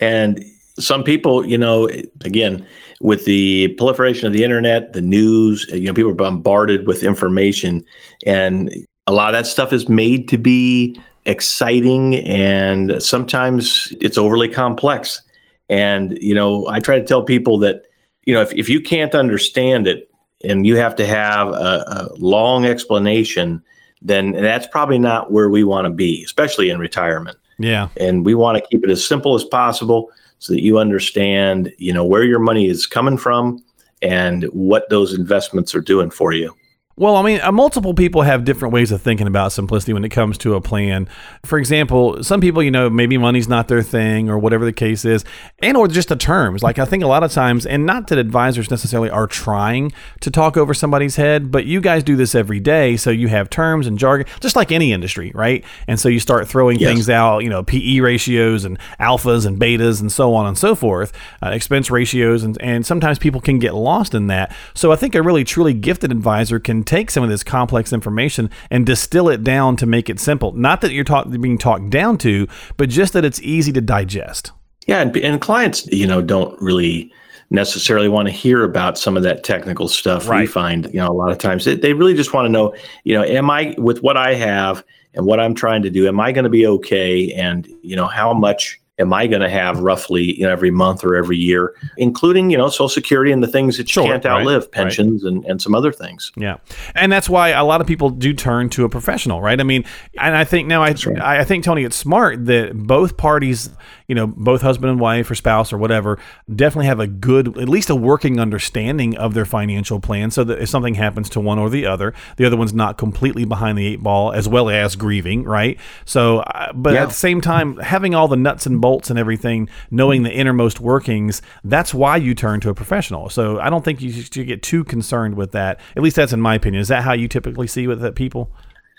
And 0.00 0.44
some 0.78 1.02
people, 1.02 1.44
you 1.44 1.58
know, 1.58 1.88
again, 2.24 2.64
with 3.00 3.24
the 3.24 3.68
proliferation 3.78 4.26
of 4.26 4.32
the 4.32 4.44
internet, 4.44 4.92
the 4.92 5.00
news, 5.00 5.66
you 5.72 5.86
know, 5.86 5.94
people 5.94 6.12
are 6.12 6.14
bombarded 6.14 6.86
with 6.86 7.02
information 7.02 7.84
and 8.26 8.72
a 9.06 9.12
lot 9.12 9.34
of 9.34 9.38
that 9.38 9.48
stuff 9.48 9.72
is 9.72 9.88
made 9.88 10.28
to 10.28 10.38
be 10.38 11.00
exciting 11.24 12.16
and 12.16 13.02
sometimes 13.02 13.92
it's 14.00 14.18
overly 14.18 14.48
complex. 14.48 15.22
And, 15.68 16.16
you 16.20 16.34
know, 16.34 16.66
I 16.68 16.80
try 16.80 16.98
to 16.98 17.04
tell 17.04 17.22
people 17.22 17.58
that, 17.58 17.82
you 18.24 18.34
know, 18.34 18.40
if, 18.40 18.52
if 18.52 18.68
you 18.68 18.80
can't 18.80 19.14
understand 19.14 19.86
it 19.86 20.10
and 20.44 20.66
you 20.66 20.76
have 20.76 20.94
to 20.96 21.06
have 21.06 21.48
a, 21.48 21.52
a 21.52 22.08
long 22.18 22.64
explanation, 22.64 23.62
then 24.00 24.32
that's 24.32 24.66
probably 24.68 24.98
not 24.98 25.32
where 25.32 25.48
we 25.50 25.64
want 25.64 25.86
to 25.86 25.90
be, 25.92 26.22
especially 26.24 26.70
in 26.70 26.78
retirement 26.78 27.36
Yeah. 27.58 27.88
and 27.96 28.24
we 28.24 28.34
want 28.34 28.56
to 28.56 28.64
keep 28.70 28.84
it 28.84 28.90
as 28.90 29.04
simple 29.04 29.34
as 29.34 29.44
possible 29.44 30.10
so 30.38 30.52
that 30.52 30.62
you 30.62 30.78
understand 30.78 31.72
you 31.78 31.92
know 31.92 32.04
where 32.04 32.22
your 32.22 32.38
money 32.38 32.68
is 32.68 32.86
coming 32.86 33.16
from 33.18 33.58
and 34.00 34.44
what 34.52 34.88
those 34.88 35.12
investments 35.12 35.74
are 35.74 35.80
doing 35.80 36.10
for 36.10 36.32
you 36.32 36.54
Well, 36.98 37.14
I 37.14 37.22
mean, 37.22 37.40
uh, 37.40 37.52
multiple 37.52 37.94
people 37.94 38.22
have 38.22 38.44
different 38.44 38.74
ways 38.74 38.90
of 38.90 39.00
thinking 39.00 39.28
about 39.28 39.52
simplicity 39.52 39.92
when 39.92 40.04
it 40.04 40.08
comes 40.08 40.36
to 40.38 40.56
a 40.56 40.60
plan. 40.60 41.08
For 41.44 41.56
example, 41.56 42.24
some 42.24 42.40
people, 42.40 42.60
you 42.60 42.72
know, 42.72 42.90
maybe 42.90 43.16
money's 43.16 43.46
not 43.46 43.68
their 43.68 43.84
thing 43.84 44.28
or 44.28 44.36
whatever 44.36 44.64
the 44.64 44.72
case 44.72 45.04
is, 45.04 45.24
and 45.62 45.76
or 45.76 45.86
just 45.86 46.08
the 46.08 46.16
terms. 46.16 46.60
Like 46.60 46.80
I 46.80 46.84
think 46.84 47.04
a 47.04 47.06
lot 47.06 47.22
of 47.22 47.30
times, 47.30 47.66
and 47.66 47.86
not 47.86 48.08
that 48.08 48.18
advisors 48.18 48.68
necessarily 48.68 49.10
are 49.10 49.28
trying 49.28 49.92
to 50.22 50.30
talk 50.32 50.56
over 50.56 50.74
somebody's 50.74 51.14
head, 51.14 51.52
but 51.52 51.66
you 51.66 51.80
guys 51.80 52.02
do 52.02 52.16
this 52.16 52.34
every 52.34 52.58
day, 52.58 52.96
so 52.96 53.10
you 53.10 53.28
have 53.28 53.48
terms 53.48 53.86
and 53.86 53.96
jargon, 53.96 54.26
just 54.40 54.56
like 54.56 54.72
any 54.72 54.92
industry, 54.92 55.30
right? 55.36 55.64
And 55.86 56.00
so 56.00 56.08
you 56.08 56.18
start 56.18 56.48
throwing 56.48 56.80
Yes. 56.80 56.90
things 56.90 57.08
out, 57.08 57.44
you 57.44 57.48
know, 57.48 57.62
PE 57.62 58.00
ratios 58.00 58.64
and 58.64 58.76
alphas 58.98 59.46
and 59.46 59.56
betas 59.56 60.00
and 60.00 60.10
so 60.10 60.34
on 60.34 60.46
and 60.46 60.58
so 60.58 60.74
forth, 60.74 61.12
uh, 61.44 61.50
expense 61.50 61.92
ratios, 61.92 62.42
and, 62.42 62.60
and 62.60 62.84
sometimes 62.84 63.20
people 63.20 63.40
can 63.40 63.60
get 63.60 63.74
lost 63.76 64.14
in 64.16 64.26
that. 64.26 64.52
So 64.74 64.90
I 64.90 64.96
think 64.96 65.14
a 65.14 65.22
really 65.22 65.44
truly 65.44 65.74
gifted 65.74 66.10
advisor 66.10 66.58
can 66.58 66.82
take 66.88 67.10
some 67.10 67.22
of 67.22 67.28
this 67.28 67.44
complex 67.44 67.92
information 67.92 68.50
and 68.70 68.86
distill 68.86 69.28
it 69.28 69.44
down 69.44 69.76
to 69.76 69.86
make 69.86 70.08
it 70.08 70.18
simple. 70.18 70.52
Not 70.52 70.80
that 70.80 70.92
you're 70.92 71.04
talk, 71.04 71.30
being 71.30 71.58
talked 71.58 71.90
down 71.90 72.18
to, 72.18 72.48
but 72.76 72.88
just 72.88 73.12
that 73.12 73.24
it's 73.24 73.40
easy 73.42 73.72
to 73.72 73.80
digest. 73.80 74.52
yeah 74.88 75.00
and, 75.02 75.16
and 75.18 75.40
clients 75.40 75.86
you 75.88 76.06
know 76.06 76.20
don't 76.20 76.60
really 76.60 77.12
necessarily 77.50 78.08
want 78.08 78.26
to 78.26 78.32
hear 78.32 78.64
about 78.64 78.98
some 78.98 79.16
of 79.16 79.22
that 79.22 79.44
technical 79.44 79.88
stuff 79.88 80.28
we 80.28 80.46
find 80.46 80.86
you 80.86 81.00
know 81.00 81.08
a 81.08 81.12
lot 81.12 81.30
of 81.30 81.38
times 81.38 81.64
they, 81.64 81.76
they 81.76 81.92
really 81.92 82.14
just 82.14 82.34
want 82.34 82.44
to 82.44 82.48
know 82.50 82.74
you 83.04 83.14
know 83.14 83.24
am 83.24 83.50
i 83.50 83.74
with 83.78 84.02
what 84.02 84.16
i 84.16 84.34
have 84.34 84.84
and 85.14 85.24
what 85.26 85.38
i'm 85.40 85.54
trying 85.54 85.82
to 85.82 85.90
do 85.90 86.06
am 86.06 86.20
i 86.20 86.32
going 86.32 86.44
to 86.44 86.50
be 86.50 86.66
okay 86.66 87.32
and 87.32 87.68
you 87.82 87.96
know 87.96 88.06
how 88.06 88.34
much 88.34 88.80
am 88.98 89.12
i 89.12 89.26
going 89.26 89.40
to 89.42 89.48
have 89.48 89.78
roughly 89.80 90.38
you 90.38 90.44
know 90.44 90.50
every 90.52 90.70
month 90.70 91.04
or 91.04 91.14
every 91.16 91.36
year 91.36 91.74
including 91.96 92.50
you 92.50 92.56
know 92.56 92.68
social 92.68 92.88
security 92.88 93.32
and 93.32 93.42
the 93.42 93.48
things 93.48 93.76
that 93.76 93.88
you 93.88 94.02
Sure, 94.02 94.04
can't 94.04 94.24
outlive 94.26 94.62
right. 94.62 94.72
pensions 94.72 95.24
and, 95.24 95.44
and 95.44 95.60
some 95.62 95.74
other 95.74 95.92
things 95.92 96.32
Yeah, 96.36 96.58
and 96.94 97.10
that's 97.10 97.28
why 97.28 97.50
a 97.50 97.64
lot 97.64 97.80
of 97.80 97.86
people 97.86 98.10
do 98.10 98.32
turn 98.34 98.68
to 98.70 98.84
a 98.84 98.88
professional, 98.88 99.40
right? 99.40 99.58
I 99.58 99.62
mean, 99.62 99.84
and 100.18 100.36
I 100.36 100.44
think 100.44 100.68
now 100.68 100.82
I 100.82 100.94
right. 101.06 101.18
I 101.18 101.44
think 101.44 101.64
Tony, 101.64 101.84
it's 101.84 101.96
smart 101.96 102.46
that 102.46 102.74
both 102.74 103.16
parties, 103.16 103.70
you 104.08 104.14
know, 104.14 104.26
both 104.26 104.62
husband 104.62 104.90
and 104.90 104.98
wife 104.98 105.30
or 105.30 105.34
spouse 105.34 105.70
or 105.72 105.76
whatever, 105.78 106.18
definitely 106.54 106.86
have 106.86 106.98
a 106.98 107.06
good, 107.06 107.58
at 107.58 107.68
least 107.68 107.90
a 107.90 107.94
working 107.94 108.40
understanding 108.40 109.14
of 109.16 109.34
their 109.34 109.44
financial 109.44 110.00
plan, 110.00 110.30
so 110.30 110.42
that 110.44 110.60
if 110.60 110.68
something 110.70 110.94
happens 110.94 111.28
to 111.28 111.40
one 111.40 111.58
or 111.58 111.68
the 111.68 111.84
other, 111.84 112.14
the 112.36 112.46
other 112.46 112.56
one's 112.56 112.72
not 112.72 112.96
completely 112.96 113.44
behind 113.44 113.76
the 113.76 113.86
eight 113.86 114.02
ball, 114.02 114.32
as 114.32 114.48
well 114.48 114.70
as 114.70 114.96
grieving, 114.96 115.44
right? 115.44 115.78
So, 116.06 116.38
uh, 116.38 116.72
but 116.72 116.94
Yeah. 116.94 117.02
at 117.02 117.08
the 117.10 117.14
same 117.14 117.42
time, 117.42 117.76
having 117.76 118.14
all 118.14 118.28
the 118.28 118.36
nuts 118.36 118.64
and 118.64 118.80
bolts 118.80 119.10
and 119.10 119.18
everything, 119.18 119.68
knowing 119.90 120.22
the 120.22 120.32
innermost 120.32 120.80
workings, 120.80 121.42
that's 121.62 121.92
why 121.92 122.16
you 122.16 122.34
turn 122.34 122.60
to 122.60 122.70
a 122.70 122.74
professional. 122.74 123.28
So 123.28 123.60
I 123.60 123.68
don't 123.68 123.84
think 123.84 124.00
you 124.00 124.10
should 124.10 124.46
get 124.46 124.62
too 124.62 124.84
concerned 124.84 125.34
with 125.34 125.52
that. 125.52 125.80
At 125.96 126.02
least 126.02 126.16
that's 126.16 126.32
in 126.32 126.40
my 126.40 126.54
opinion. 126.54 126.80
Is 126.80 126.88
that 126.88 127.02
how 127.04 127.12
you 127.12 127.28
typically 127.28 127.66
see 127.66 127.86
with 127.86 128.14
people? 128.14 128.50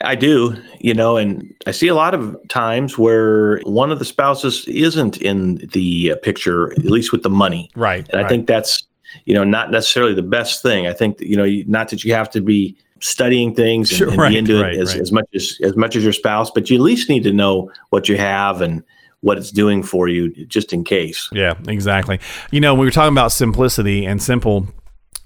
I 0.02 0.16
do, 0.16 0.56
you 0.80 0.94
know, 0.94 1.18
and 1.18 1.54
I 1.68 1.72
see 1.72 1.88
a 1.88 1.96
lot 1.96 2.14
of 2.14 2.38
times 2.48 2.98
where 2.98 3.60
one 3.62 3.92
of 3.92 4.00
the 4.00 4.06
spouses 4.06 4.66
isn't 4.68 5.18
in 5.18 5.56
the 5.74 6.16
picture, 6.24 6.72
at 6.72 6.86
least 6.86 7.12
with 7.12 7.24
the 7.24 7.30
money. 7.30 7.70
Right. 7.76 8.08
And 8.10 8.22
I 8.22 8.28
think 8.28 8.48
that's, 8.48 8.82
you 9.26 9.34
know, 9.34 9.44
not 9.44 9.72
necessarily 9.72 10.14
the 10.14 10.22
best 10.22 10.62
thing. 10.62 10.88
I 10.88 10.94
think 10.94 11.18
that, 11.18 11.28
you 11.28 11.36
know, 11.36 11.64
not 11.68 11.90
that 11.90 12.04
you 12.04 12.14
have 12.14 12.30
to 12.32 12.42
be 12.42 12.78
studying 13.02 13.54
things 13.54 13.90
and, 13.92 13.98
Sure, 13.98 14.10
and 14.10 14.18
right, 14.18 14.30
be 14.30 14.38
into 14.38 14.62
right, 14.62 14.76
it 14.76 14.80
as, 14.80 14.94
right. 14.94 15.02
as 15.02 15.12
much 15.12 15.28
as 15.34 15.58
as 15.64 15.76
much 15.76 15.96
as 15.96 16.04
your 16.04 16.14
spouse, 16.14 16.52
but 16.52 16.70
you 16.70 16.78
at 16.78 16.82
least 16.82 17.10
need 17.10 17.24
to 17.24 17.34
know 17.34 17.72
what 17.90 18.08
you 18.08 18.18
have 18.18 18.62
and 18.62 18.84
what 19.22 19.38
it's 19.38 19.52
doing 19.52 19.84
for 19.84 20.08
you, 20.08 20.30
just 20.46 20.72
in 20.72 20.84
case. 20.84 21.30
Yeah, 21.34 21.56
exactly. 21.68 22.20
You 22.52 22.62
know, 22.62 22.74
we 22.74 22.86
were 22.86 22.92
talking 22.92 23.14
about 23.14 23.34
simplicity 23.34 24.06
and 24.06 24.22
simple 24.22 24.68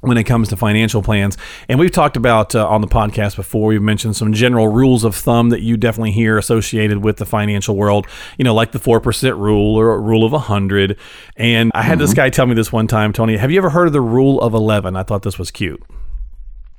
when 0.04 0.18
it 0.18 0.26
comes 0.26 0.50
to 0.50 0.58
financial 0.58 1.02
plans. 1.02 1.38
And 1.70 1.80
we've 1.80 1.92
talked 1.92 2.18
about 2.18 2.54
uh, 2.56 2.68
on 2.68 2.82
the 2.82 2.88
podcast 2.88 3.36
before, 3.36 3.68
we've 3.70 3.82
mentioned 3.82 4.16
some 4.16 4.34
general 4.34 4.68
rules 4.68 5.04
of 5.04 5.16
thumb 5.16 5.50
that 5.50 5.62
you 5.62 5.78
definitely 5.78 6.12
hear 6.12 6.38
associated 6.38 7.04
with 7.04 7.18
the 7.18 7.26
financial 7.26 7.76
world, 7.76 8.06
you 8.38 8.44
know, 8.44 8.54
like 8.54 8.74
the 8.74 8.80
4% 8.80 9.38
rule 9.38 9.76
or 9.76 9.94
a 9.94 10.00
rule 10.00 10.26
of 10.26 10.34
100. 10.34 10.98
And 11.38 11.72
I 11.74 11.84
had 11.84 12.00
this 12.00 12.14
guy 12.14 12.30
tell 12.30 12.46
me 12.46 12.54
this 12.54 12.72
one 12.72 12.88
time, 12.88 13.14
Tony, 13.14 13.38
have 13.38 13.50
you 13.52 13.58
ever 13.58 13.70
heard 13.70 13.88
of 13.88 13.94
the 13.94 14.02
rule 14.02 14.42
of 14.42 14.54
11? 14.54 14.96
I 14.96 15.04
thought 15.04 15.24
this 15.24 15.40
was 15.40 15.52
cute. 15.52 15.82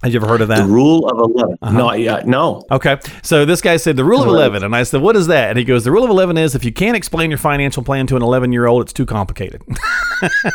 Have 0.02 0.12
you 0.12 0.18
ever 0.20 0.28
heard 0.28 0.42
of 0.42 0.48
The 0.48 0.56
that? 0.56 0.66
rule 0.66 1.08
of 1.08 1.18
11. 1.62 1.78
No, 1.78 1.94
yeah, 1.94 2.20
no. 2.26 2.62
Okay. 2.70 2.98
So 3.22 3.46
this 3.46 3.62
guy 3.62 3.78
said 3.78 3.96
the 3.96 4.04
rule 4.04 4.20
of 4.20 4.28
11. 4.28 4.62
And 4.62 4.76
I 4.76 4.82
said, 4.82 5.00
what 5.00 5.16
is 5.16 5.28
that? 5.28 5.48
And 5.48 5.58
he 5.58 5.64
goes, 5.64 5.82
the 5.84 5.90
rule 5.92 6.04
of 6.04 6.10
11 6.10 6.36
is 6.36 6.54
if 6.54 6.62
you 6.62 6.72
can't 6.74 6.94
explain 6.94 7.30
your 7.30 7.38
financial 7.38 7.82
plan 7.82 8.06
to 8.08 8.16
an 8.16 8.22
11 8.22 8.52
year 8.52 8.66
old, 8.66 8.82
it's 8.82 8.92
too 8.92 9.06
complicated. 9.06 9.62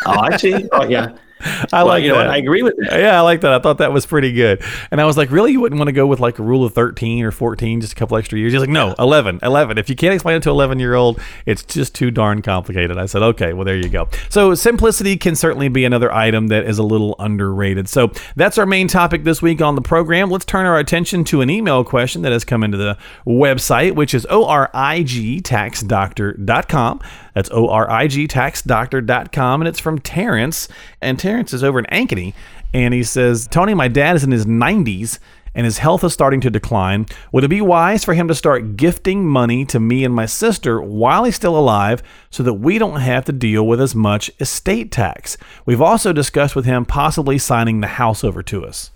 Oh, 0.06 0.20
I 0.20 0.38
see. 0.38 0.68
Oh, 0.72 0.84
yeah. 0.86 1.16
I 1.72 1.84
well, 1.84 1.88
like 1.88 2.03
you 2.03 2.10
know, 2.10 2.17
that. 2.17 2.29
I 2.29 2.38
agree 2.38 2.63
with 2.63 2.75
that. 2.77 3.00
yeah, 3.00 3.17
I 3.17 3.22
like 3.22 3.39
that. 3.41 3.53
I 3.53 3.60
thought 3.60 3.77
that 3.77 3.93
was 3.93 4.05
pretty 4.05 4.34
good. 4.34 4.62
And 4.91 5.00
I 5.00 5.05
was 5.05 5.15
like, 5.15 5.31
really? 5.31 5.53
You 5.53 5.62
wouldn't 5.62 5.79
want 5.79 5.88
to 5.88 5.93
go 5.93 6.05
with 6.05 6.19
like 6.19 6.38
a 6.38 6.43
rule 6.43 6.65
of 6.65 6.74
13 6.74 7.24
or 7.24 7.31
14, 7.31 7.79
just 7.79 7.93
a 7.93 7.96
couple 7.96 8.17
extra 8.17 8.38
years? 8.38 8.51
He's 8.51 8.60
like, 8.60 8.69
no, 8.69 8.93
11, 9.00 9.39
11. 9.41 9.77
If 9.77 9.89
you 9.89 9.96
can't 9.96 10.13
explain 10.13 10.36
it 10.36 10.43
to 10.43 10.50
11 10.50 10.79
year 10.79 10.96
old, 10.96 11.22
it's 11.46 11.63
just 11.63 11.96
too 11.96 12.12
darn 12.12 12.41
complicated. 12.41 12.98
I 12.98 13.05
said, 13.05 13.24
okay, 13.24 13.53
well, 13.53 13.63
there 13.63 13.77
you 13.77 13.88
go. 13.88 14.10
So 14.29 14.53
simplicity 14.53 15.15
can 15.15 15.34
certainly 15.36 15.69
be 15.69 15.86
another 15.86 16.12
item 16.12 16.48
that 16.48 16.65
is 16.65 16.77
a 16.77 16.84
little 16.84 17.15
underrated. 17.19 17.88
So 17.88 18.12
that's 18.36 18.58
our 18.58 18.65
main 18.65 18.89
topic 18.89 19.24
this 19.24 19.41
week 19.41 19.62
on 19.62 19.75
the 19.75 19.81
program. 19.81 20.29
Let's 20.29 20.43
turn 20.43 20.65
our 20.65 20.77
attention 20.77 21.24
to 21.25 21.39
an 21.39 21.50
email 21.50 21.86
question 21.86 22.22
that 22.24 22.34
has 22.34 22.43
come 22.43 22.63
into 22.63 22.77
the 22.77 22.98
website, 23.25 23.96
which 23.96 24.13
is 24.13 24.27
origtaxdoctor.com. 24.29 27.00
That's 27.34 27.50
origtaxdoctor.com. 27.50 29.62
And 29.62 29.67
it's 29.67 29.79
from 29.79 30.00
Terrence. 30.00 30.67
And 31.01 31.17
Terrence 31.17 31.28
is 31.38 31.63
over 31.63 31.79
in 31.79 31.86
Ankeny. 31.86 32.33
And 32.74 32.93
he 32.93 33.03
says, 33.03 33.48
Tony, 33.48 33.74
my 33.74 33.88
dad 33.88 34.15
is 34.15 34.24
in 34.24 34.31
his 34.31 34.45
90s 34.45 35.19
and 35.55 35.65
his 35.65 35.79
health 35.79 36.03
is 36.03 36.13
starting 36.13 36.41
to 36.41 36.50
decline. 36.50 37.05
Would 37.31 37.43
it 37.43 37.50
be 37.50 37.62
wise 37.62 38.05
for 38.05 38.13
him 38.13 38.27
to 38.27 38.36
start 38.36 38.77
gifting 38.77 39.25
money 39.25 39.65
to 39.65 39.79
me 39.79 40.05
and 40.05 40.13
my 40.13 40.25
sister 40.25 40.81
while 40.81 41.24
he's 41.24 41.36
still 41.36 41.57
alive 41.57 42.03
so 42.29 42.43
that 42.43 42.55
we 42.55 42.77
don't 42.77 43.01
have 43.01 43.25
to 43.25 43.31
deal 43.31 43.65
with 43.65 43.81
as 43.81 43.95
much 43.95 44.31
estate 44.39 44.91
tax? 44.91 45.38
We've 45.65 45.81
also 45.81 46.13
discussed 46.13 46.55
with 46.55 46.65
him 46.65 46.86
possibly 46.86 47.38
signing 47.38 47.81
the 47.81 47.88
house 47.88 48.24
over 48.24 48.43
to 48.43 48.65
us. 48.65 48.91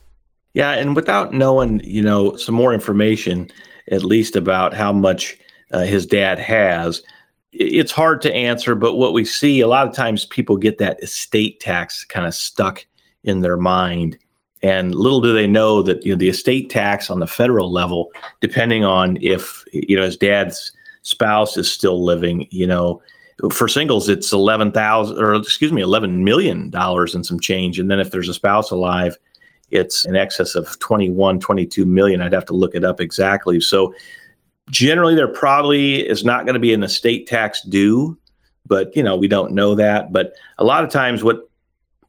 Yeah, 0.54 0.72
and 0.72 0.96
without 0.96 1.34
knowing, 1.34 1.82
you 1.84 2.04
know, 2.04 2.36
some 2.36 2.54
more 2.54 2.74
information, 2.74 3.50
at 3.92 4.04
least 4.04 4.36
about 4.36 4.74
how 4.74 4.94
much 4.94 5.38
uh, 5.72 5.80
his 5.80 6.06
dad 6.06 6.38
has, 6.38 7.02
it's 7.54 7.92
hard 7.92 8.22
to 8.24 8.34
answer. 8.34 8.76
But 8.76 8.96
what 8.96 9.14
we 9.14 9.26
see 9.26 9.62
a 9.62 9.68
lot 9.68 9.88
of 9.88 9.94
times, 9.94 10.26
people 10.26 10.58
get 10.58 10.78
that 10.80 11.02
estate 11.02 11.60
tax 11.60 12.04
kind 12.04 12.26
of 12.26 12.34
stuck 12.34 12.86
in 13.24 13.42
their 13.42 13.58
mind, 13.58 14.18
and 14.62 14.96
little 14.96 15.22
do 15.22 15.34
they 15.34 15.48
know 15.48 15.82
that 15.84 16.06
you 16.06 16.14
know 16.14 16.18
the 16.18 16.30
estate 16.30 16.70
tax 16.70 17.10
on 17.10 17.20
the 17.20 17.28
federal 17.28 17.72
level, 17.72 18.12
depending 18.42 18.84
on 18.84 19.18
if 19.22 19.64
you 19.72 19.96
know 19.96 20.04
his 20.04 20.18
dad's 20.18 20.72
spouse 21.04 21.58
is 21.58 21.72
still 21.72 22.04
living, 22.04 22.48
you 22.50 22.68
know. 22.68 23.02
For 23.52 23.68
singles, 23.68 24.10
it's 24.10 24.32
eleven 24.32 24.72
thousand, 24.72 25.18
or 25.18 25.34
excuse 25.34 25.72
me, 25.72 25.82
eleven 25.82 26.24
million 26.24 26.70
dollars 26.70 27.16
and 27.16 27.26
some 27.26 27.40
change. 27.40 27.80
And 27.80 27.90
then 27.90 28.00
if 28.00 28.12
there's 28.12 28.30
a 28.30 28.34
spouse 28.34 28.70
alive, 28.70 29.18
it's 29.72 30.06
in 30.06 30.16
excess 30.16 30.56
of 30.56 30.78
21 30.80 31.40
22 31.40 31.86
million 31.86 32.22
i'd 32.22 32.32
have 32.32 32.46
to 32.46 32.54
look 32.54 32.76
it 32.76 32.86
up 32.86 33.02
exactly 33.02 33.60
so 33.60 33.94
generally 34.70 35.16
there 35.16 35.28
probably 35.28 36.08
is 36.08 36.24
not 36.24 36.46
going 36.46 36.54
to 36.54 36.60
be 36.60 36.74
an 36.74 36.84
estate 36.84 37.28
tax 37.28 37.62
due 37.64 38.18
but 38.66 38.96
you 38.96 39.04
know 39.04 39.16
we 39.16 39.28
don't 39.28 39.52
know 39.52 39.76
that. 39.76 40.12
But 40.12 40.34
a 40.58 40.64
lot 40.64 40.84
of 40.84 40.90
times 40.90 41.24
what 41.24 41.50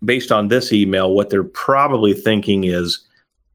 based 0.05 0.31
on 0.31 0.49
this 0.49 0.73
email 0.73 1.15
what 1.15 1.31
they're 1.31 1.45
probably 1.45 2.13
thinking 2.13 2.65
is 2.65 3.01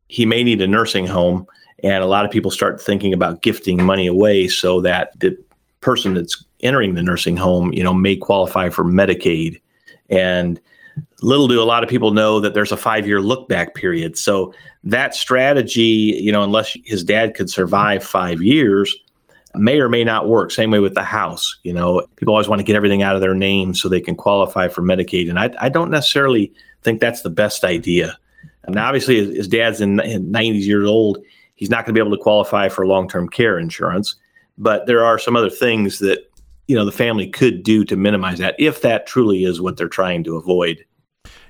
he 0.07 0.25
may 0.25 0.43
need 0.43 0.61
a 0.61 0.67
nursing 0.67 1.05
home 1.05 1.45
and 1.83 2.03
a 2.03 2.07
lot 2.07 2.25
of 2.25 2.31
people 2.31 2.51
start 2.51 2.81
thinking 2.81 3.13
about 3.13 3.41
gifting 3.41 3.83
money 3.83 4.07
away 4.07 4.47
so 4.47 4.81
that 4.81 5.17
the 5.19 5.37
person 5.81 6.15
that's 6.15 6.43
entering 6.61 6.95
the 6.95 7.03
nursing 7.03 7.37
home 7.37 7.71
you 7.73 7.83
know 7.83 7.93
may 7.93 8.15
qualify 8.15 8.69
for 8.69 8.83
medicaid. 8.83 9.61
And 10.09 10.59
little 11.21 11.47
do 11.47 11.61
a 11.61 11.63
lot 11.63 11.83
of 11.83 11.89
people 11.89 12.11
know 12.11 12.39
that 12.39 12.53
there's 12.53 12.71
a 12.71 12.77
five 12.77 13.07
year 13.07 13.21
look 13.21 13.47
back 13.47 13.75
period. 13.75 14.17
So 14.17 14.53
that 14.83 15.15
strategy, 15.15 16.19
you 16.21 16.31
know, 16.31 16.43
unless 16.43 16.75
his 16.85 17.03
dad 17.03 17.35
could 17.35 17.49
survive 17.49 18.03
five 18.03 18.41
years, 18.41 18.95
may 19.55 19.79
or 19.79 19.89
may 19.89 20.03
not 20.03 20.27
work. 20.27 20.51
Same 20.51 20.71
way 20.71 20.79
with 20.79 20.93
the 20.93 21.03
house. 21.03 21.57
You 21.63 21.73
know, 21.73 22.05
people 22.15 22.33
always 22.33 22.47
want 22.47 22.59
to 22.59 22.63
get 22.63 22.75
everything 22.75 23.01
out 23.01 23.15
of 23.15 23.21
their 23.21 23.33
name 23.33 23.73
so 23.73 23.89
they 23.89 24.01
can 24.01 24.15
qualify 24.15 24.67
for 24.67 24.81
Medicaid. 24.81 25.29
And 25.29 25.39
I, 25.39 25.51
I 25.59 25.69
don't 25.69 25.91
necessarily 25.91 26.53
think 26.83 26.99
that's 26.99 27.21
the 27.21 27.29
best 27.29 27.63
idea. 27.63 28.17
And 28.63 28.77
obviously, 28.77 29.35
his, 29.35 29.47
dad's 29.47 29.81
in, 29.81 29.99
in 30.01 30.31
90 30.31 30.59
years 30.59 30.87
old. 30.87 31.17
He's 31.55 31.69
not 31.69 31.85
going 31.85 31.93
to 31.95 31.99
be 31.99 32.05
able 32.05 32.15
to 32.15 32.21
qualify 32.21 32.69
for 32.69 32.85
long 32.85 33.09
term 33.09 33.27
care 33.27 33.57
insurance. 33.57 34.15
But 34.57 34.85
there 34.85 35.03
are 35.03 35.17
some 35.17 35.35
other 35.35 35.49
things 35.49 35.99
that, 35.99 36.29
you 36.67 36.75
know, 36.75 36.85
the 36.85 36.91
family 36.91 37.27
could 37.27 37.63
do 37.63 37.83
to 37.85 37.95
minimize 37.95 38.37
that 38.39 38.55
if 38.59 38.81
that 38.81 39.07
truly 39.07 39.43
is 39.43 39.59
what 39.59 39.77
they're 39.77 39.87
trying 39.87 40.23
to 40.25 40.35
avoid. 40.35 40.85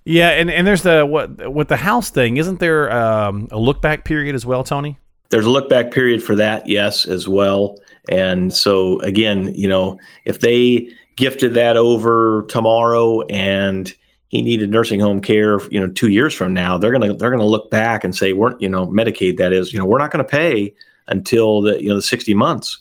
Yeah, 0.10 0.30
and, 0.30 0.50
and 0.50 0.66
there's 0.66 0.82
the 0.82 1.06
what 1.06 1.54
with 1.54 1.68
the 1.68 1.78
house 1.78 2.10
thing, 2.10 2.38
isn't 2.38 2.60
there 2.60 2.92
um, 2.92 3.48
a 3.51 3.60
look 3.60 3.80
back 3.80 4.06
period 4.06 4.34
as 4.34 4.44
well, 4.44 4.63
Tony? 4.63 4.98
There's 5.30 5.46
a 5.46 5.51
look 5.51 5.70
back 5.70 5.92
period 5.92 6.24
for 6.24 6.36
that, 6.36 6.68
yes, 6.68 7.06
as 7.06 7.28
well. 7.28 7.78
And 8.10 8.51
so 8.51 9.00
again, 9.01 9.54
you 9.54 9.68
know, 9.68 10.00
if 10.25 10.39
they 10.39 10.89
gifted 11.16 11.54
that 11.54 11.78
over 11.78 12.44
tomorrow 12.50 13.22
and 13.28 13.94
he 14.30 14.42
needed 14.42 14.72
nursing 14.72 15.00
home 15.00 15.22
care, 15.22 15.60
you 15.70 15.80
know, 15.80 15.88
two 15.88 16.10
years 16.10 16.34
from 16.34 16.56
now, 16.56 16.75
they're 16.75 16.92
gonna 16.92 17.13
they're 17.13 17.30
gonna 17.30 17.46
look 17.46 17.70
back 17.70 18.04
and 18.04 18.16
say, 18.16 18.34
we're 18.34 18.58
you 18.58 18.68
know, 18.68 18.88
Medicaid 18.88 19.38
that 19.38 19.54
is, 19.54 19.72
you 19.72 19.78
know, 19.78 19.86
we're 19.86 20.00
not 20.00 20.10
gonna 20.10 20.24
pay 20.24 20.74
until 21.08 21.62
the 21.62 21.80
you 21.80 21.89
know 21.89 21.96
the 21.96 22.01
60 22.01 22.34
months. 22.34 22.80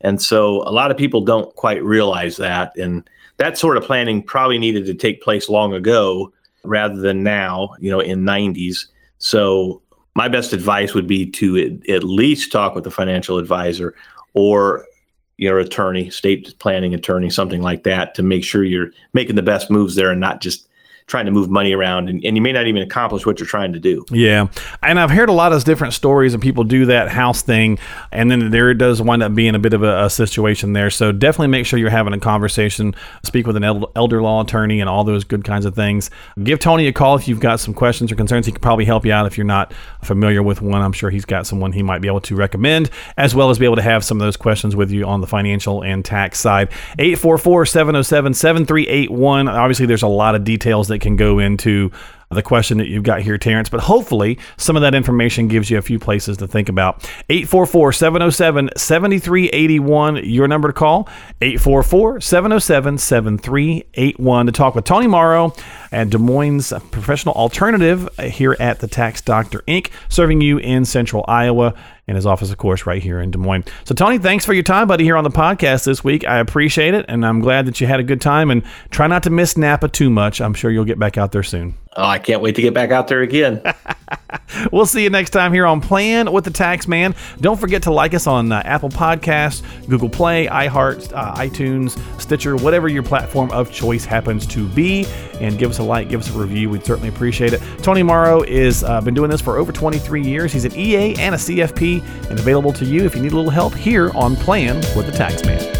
And 0.00 0.20
so 0.20 0.62
a 0.62 0.72
lot 0.72 0.90
of 0.90 0.96
people 0.96 1.20
don't 1.20 1.54
quite 1.54 1.80
realize 1.84 2.38
that. 2.38 2.76
And 2.76 3.08
that 3.36 3.56
sort 3.56 3.76
of 3.76 3.84
planning 3.84 4.20
probably 4.20 4.58
needed 4.58 4.84
to 4.86 4.94
take 4.94 5.22
place 5.22 5.48
long 5.48 5.72
ago 5.72 6.32
rather 6.66 6.96
than 6.96 7.22
now, 7.22 7.70
you 7.78 7.90
know, 7.90 8.00
in 8.00 8.22
90s. 8.22 8.86
So 9.18 9.82
my 10.14 10.28
best 10.28 10.52
advice 10.52 10.94
would 10.94 11.06
be 11.06 11.30
to 11.32 11.80
at, 11.88 12.02
least 12.04 12.52
talk 12.52 12.74
with 12.74 12.86
a 12.86 12.90
financial 12.90 13.38
advisor 13.38 13.94
or 14.34 14.86
your 15.36 15.58
attorney, 15.58 16.08
state 16.10 16.58
planning 16.58 16.94
attorney, 16.94 17.28
something 17.28 17.62
like 17.62 17.84
that 17.84 18.14
to 18.14 18.22
make 18.22 18.42
sure 18.42 18.64
you're 18.64 18.90
making 19.12 19.36
the 19.36 19.42
best 19.42 19.70
moves 19.70 19.94
there 19.94 20.10
and 20.10 20.20
not 20.20 20.40
just 20.40 20.68
trying 21.06 21.24
to 21.24 21.30
move 21.30 21.48
money 21.48 21.72
around 21.72 22.08
and, 22.08 22.24
and 22.24 22.36
you 22.36 22.42
may 22.42 22.50
not 22.50 22.66
even 22.66 22.82
accomplish 22.82 23.24
what 23.24 23.38
you're 23.38 23.46
trying 23.46 23.72
to 23.72 23.78
do. 23.78 24.04
Yeah. 24.10 24.48
And 24.82 24.98
I've 24.98 25.10
heard 25.10 25.28
a 25.28 25.32
lot 25.32 25.52
of 25.52 25.62
different 25.62 25.94
stories 25.94 26.34
and 26.34 26.42
people 26.42 26.64
do 26.64 26.86
that 26.86 27.08
house 27.08 27.42
thing. 27.42 27.78
And 28.10 28.28
then 28.28 28.50
there 28.50 28.74
does 28.74 29.00
wind 29.00 29.22
up 29.22 29.32
being 29.32 29.54
a 29.54 29.58
bit 29.60 29.72
of 29.72 29.84
a, 29.84 30.06
a 30.06 30.10
situation 30.10 30.72
there. 30.72 30.90
So 30.90 31.12
definitely 31.12 31.46
make 31.48 31.64
sure 31.64 31.78
you're 31.78 31.90
having 31.90 32.12
a 32.12 32.18
conversation. 32.18 32.92
Speak 33.22 33.46
with 33.46 33.56
an 33.56 33.62
el- 33.62 33.92
elder 33.94 34.20
law 34.20 34.42
attorney 34.42 34.80
and 34.80 34.90
all 34.90 35.04
those 35.04 35.22
good 35.22 35.44
kinds 35.44 35.64
of 35.64 35.76
things. 35.76 36.10
Give 36.42 36.58
Tony 36.58 36.88
a 36.88 36.92
call 36.92 37.14
if 37.14 37.28
you've 37.28 37.38
got 37.38 37.60
some 37.60 37.72
questions 37.72 38.10
or 38.10 38.16
concerns. 38.16 38.46
He 38.46 38.50
can 38.50 38.60
probably 38.60 38.84
help 38.84 39.06
you 39.06 39.12
out 39.12 39.26
if 39.26 39.38
you're 39.38 39.44
not 39.44 39.72
familiar 40.02 40.42
with 40.42 40.60
one. 40.60 40.82
I'm 40.82 40.92
sure 40.92 41.10
he's 41.10 41.24
got 41.24 41.46
someone 41.46 41.70
he 41.70 41.84
might 41.84 42.00
be 42.00 42.08
able 42.08 42.20
to 42.22 42.34
recommend, 42.34 42.90
as 43.16 43.32
well 43.32 43.50
as 43.50 43.60
be 43.60 43.64
able 43.64 43.76
to 43.76 43.82
have 43.82 44.04
some 44.04 44.20
of 44.20 44.26
those 44.26 44.36
questions 44.36 44.74
with 44.74 44.90
you 44.90 45.04
on 45.04 45.20
the 45.20 45.28
financial 45.28 45.84
and 45.84 46.04
tax 46.04 46.40
side. 46.40 46.68
844 46.98 47.66
707 47.66 48.34
7381. 48.34 49.46
Obviously, 49.48 49.86
there's 49.86 50.02
a 50.02 50.08
lot 50.08 50.34
of 50.34 50.42
details 50.42 50.88
that 50.96 51.02
can 51.02 51.16
go 51.16 51.38
into 51.38 51.90
the 52.30 52.42
question 52.42 52.78
that 52.78 52.88
you've 52.88 53.04
got 53.04 53.20
here, 53.20 53.38
Terrence, 53.38 53.68
but 53.68 53.80
hopefully 53.80 54.38
some 54.56 54.74
of 54.74 54.82
that 54.82 54.94
information 54.94 55.46
gives 55.46 55.70
you 55.70 55.78
a 55.78 55.82
few 55.82 55.98
places 55.98 56.36
to 56.38 56.48
think 56.48 56.68
about. 56.68 57.08
844 57.28 57.92
707 57.92 58.70
7381, 58.76 60.16
your 60.24 60.48
number 60.48 60.68
to 60.68 60.72
call. 60.72 61.08
844 61.40 62.20
707 62.20 62.98
7381 62.98 64.46
to 64.46 64.52
talk 64.52 64.74
with 64.74 64.84
Tony 64.84 65.06
Morrow 65.06 65.54
at 65.92 66.10
Des 66.10 66.18
Moines 66.18 66.72
Professional 66.90 67.34
Alternative 67.34 68.08
here 68.18 68.56
at 68.58 68.80
the 68.80 68.88
Tax 68.88 69.20
Doctor 69.20 69.62
Inc., 69.68 69.90
serving 70.08 70.40
you 70.40 70.58
in 70.58 70.84
central 70.84 71.24
Iowa 71.28 71.74
and 72.08 72.16
his 72.16 72.26
office, 72.26 72.50
of 72.50 72.58
course, 72.58 72.86
right 72.86 73.02
here 73.02 73.20
in 73.20 73.30
Des 73.30 73.38
Moines. 73.38 73.64
So, 73.84 73.94
Tony, 73.94 74.18
thanks 74.18 74.44
for 74.44 74.52
your 74.52 74.62
time, 74.62 74.86
buddy, 74.88 75.04
here 75.04 75.16
on 75.16 75.24
the 75.24 75.30
podcast 75.30 75.84
this 75.84 76.04
week. 76.04 76.26
I 76.26 76.38
appreciate 76.38 76.94
it, 76.94 77.04
and 77.08 77.26
I'm 77.26 77.40
glad 77.40 77.66
that 77.66 77.80
you 77.80 77.86
had 77.86 78.00
a 78.00 78.04
good 78.04 78.20
time. 78.20 78.50
And 78.50 78.62
try 78.90 79.06
not 79.06 79.24
to 79.24 79.30
miss 79.30 79.56
Napa 79.56 79.88
too 79.88 80.10
much. 80.10 80.40
I'm 80.40 80.54
sure 80.54 80.70
you'll 80.70 80.84
get 80.84 80.98
back 80.98 81.18
out 81.18 81.32
there 81.32 81.42
soon. 81.42 81.74
Oh, 81.96 82.04
I 82.04 82.18
can't 82.18 82.42
wait 82.42 82.54
to 82.56 82.62
get 82.62 82.74
back 82.74 82.90
out 82.90 83.08
there 83.08 83.22
again. 83.22 83.62
We'll 84.72 84.86
see 84.86 85.02
you 85.04 85.10
next 85.10 85.30
time 85.30 85.52
here 85.52 85.66
on 85.66 85.80
Plan 85.80 86.30
with 86.32 86.44
the 86.44 86.50
Tax 86.50 86.88
Man. 86.88 87.14
Don't 87.40 87.58
forget 87.58 87.82
to 87.84 87.92
like 87.92 88.14
us 88.14 88.26
on 88.26 88.50
uh, 88.52 88.62
Apple 88.64 88.88
Podcasts, 88.88 89.62
Google 89.88 90.08
Play, 90.08 90.46
iHeart, 90.46 91.12
uh, 91.14 91.34
iTunes, 91.36 91.98
Stitcher, 92.20 92.56
whatever 92.56 92.88
your 92.88 93.02
platform 93.02 93.50
of 93.52 93.72
choice 93.72 94.04
happens 94.04 94.46
to 94.48 94.68
be, 94.68 95.06
and 95.40 95.58
give 95.58 95.70
us 95.70 95.78
a 95.78 95.82
like, 95.82 96.08
give 96.08 96.20
us 96.20 96.34
a 96.34 96.38
review. 96.38 96.68
We'd 96.68 96.84
certainly 96.84 97.08
appreciate 97.08 97.52
it. 97.52 97.62
Tony 97.82 98.02
Morrow 98.02 98.42
is 98.42 98.84
uh, 98.84 99.00
been 99.00 99.14
doing 99.14 99.30
this 99.30 99.40
for 99.40 99.56
over 99.56 99.72
23 99.72 100.22
years. 100.22 100.52
He's 100.52 100.64
an 100.64 100.74
EA 100.74 101.14
and 101.16 101.34
a 101.34 101.38
CFP, 101.38 102.02
and 102.30 102.38
available 102.38 102.72
to 102.74 102.84
you 102.84 103.04
if 103.04 103.14
you 103.14 103.22
need 103.22 103.32
a 103.32 103.36
little 103.36 103.50
help 103.50 103.74
here 103.74 104.10
on 104.14 104.36
Plan 104.36 104.76
with 104.96 105.06
the 105.06 105.12
Tax 105.12 105.44
Man. 105.44 105.75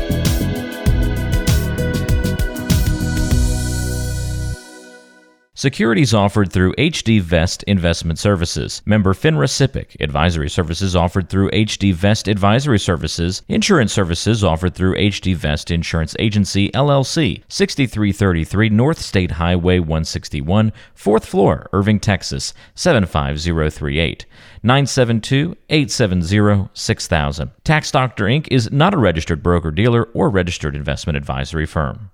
Securities 5.59 6.13
offered 6.13 6.53
through 6.53 6.75
HD 6.75 7.19
Vest 7.19 7.63
Investment 7.63 8.19
Services. 8.19 8.83
Member 8.85 9.15
FINRA 9.15 9.49
SIPC. 9.49 9.99
Advisory 10.01 10.51
services 10.51 10.95
offered 10.95 11.31
through 11.31 11.51
HD 11.53 11.95
Vest 11.95 12.29
Advisory 12.29 12.79
Services. 12.79 13.41
Insurance 13.49 13.91
services 13.91 14.45
offered 14.45 14.75
through 14.75 14.95
HD 14.97 15.35
Vest 15.35 15.71
Insurance 15.71 16.15
Agency, 16.19 16.69
LLC. 16.73 17.43
6333 17.49 18.69
North 18.69 19.01
State 19.01 19.31
Highway 19.31 19.79
161, 19.79 20.75
4th 20.95 21.25
floor, 21.25 21.71
Irving, 21.73 22.01
Texas, 22.01 22.53
75038. 22.75 24.27
972 24.63 25.57
870 25.71 26.69
6000. 26.75 27.51
Tax 27.65 27.91
Doctor 27.91 28.27
Inc. 28.27 28.47
is 28.51 28.71
not 28.71 28.93
a 28.93 28.99
registered 28.99 29.43
broker 29.43 29.71
dealer 29.71 30.05
or 30.13 30.29
registered 30.29 30.77
investment 30.77 31.17
advisory 31.17 31.65
firm. 31.65 32.11